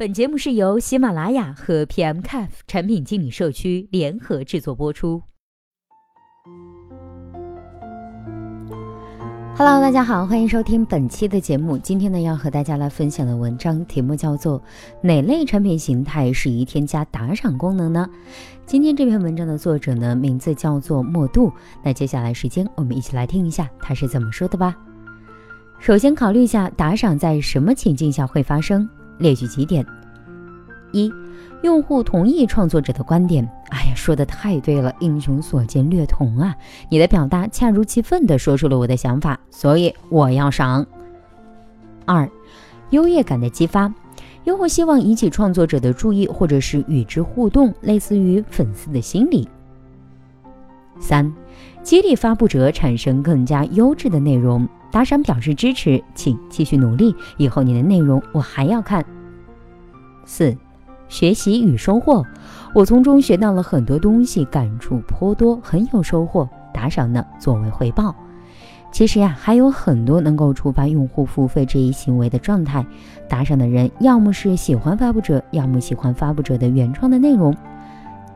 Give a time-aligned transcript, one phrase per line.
[0.00, 5.22] 本节目是由喜马拉雅和 PMCAF 产品经理社区联合制作播出。
[9.58, 11.76] Hello，大家好，欢迎收听本期的节目。
[11.76, 14.58] 今天呢，要和大家来分享的文章题目叫做
[15.02, 18.08] 《哪类产品形态适宜添加打赏功能呢？》
[18.64, 21.52] 今天这篇文章的作者呢，名字叫做莫度。
[21.84, 24.74] 那接下来时间，我们一起来听一下他是怎么说的吧。
[25.78, 28.88] 首先考虑一下打赏在什么情境下会发生。
[29.20, 29.86] 列举几点：
[30.90, 31.12] 一、
[31.62, 33.48] 用户同意创作者的观点。
[33.68, 36.56] 哎呀，说的太对了，英雄所见略同啊！
[36.88, 40.84] 你的表达恰如其分地说出了我的想法，所以我要赏。
[42.04, 42.28] 二、
[42.90, 43.94] 优越感的激发。
[44.44, 49.46] 用户希望引起创作者的注意，或者是与之互动，类似于粉丝的心理。
[51.00, 51.32] 三、
[51.82, 54.68] 激励发布者产生更加优质的内容。
[54.92, 59.04] 打赏表示支持，请继续努力，以后你的内容我还要看。
[60.24, 60.56] 四、
[61.08, 62.24] 学习与收获，
[62.74, 66.48] 我从中学到了很多东西，感触颇多，很有收获。
[66.74, 68.14] 打赏呢，作为回报。
[68.92, 72.84] 其实呀，还有很多能够触发用户付费这一行为的状态。
[73.28, 77.56] 打赏的人要么是喜欢发布者，要么喜欢发布者的原创的内容。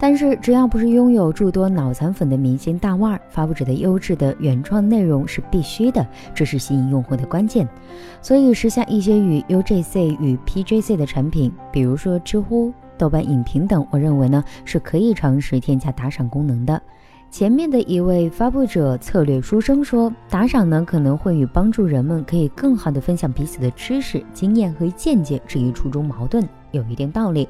[0.06, 7.66] 但是，只要不是拥有诸多脑残粉的明星大腕，发布者的优质的原创内容是必须的，这是吸引用户的关键。
[8.20, 16.78] 所以，时下一些与 UGC 与 PGC 的产品，比如说知乎、豆瓣影评等，我认为呢是可以尝试添加打赏功能的。
[17.30, 26.46] 前面的一位发布者策略书生说，打赏呢可能会与帮助人们可以更好的分享彼此的知识、经验和见解这一初衷矛盾。
[26.74, 27.48] 有一定道理，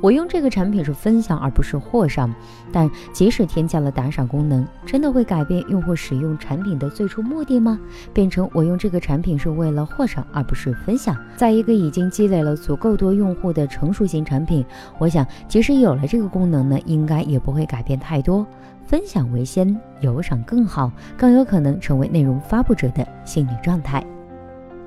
[0.00, 2.32] 我用这个产品是分享而不是货上，
[2.72, 7.78] 但即使添加了打赏功能，真的会改变用户使用产品的最初目的吗？
[8.14, 11.16] 变成我用这个产品是为了货赏而不是分享？
[11.36, 14.64] 在一个已经积累了足够多用户的成熟型产品，
[14.98, 18.46] 我想即使有了这个功能呢，应该也不会改变太多。
[18.86, 24.04] 分享为先，有赏更好，更有可能成为内容发布者的心理状态。